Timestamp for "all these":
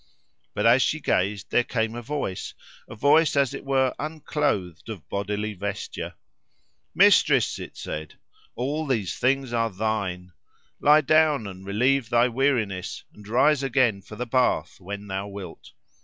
8.55-9.19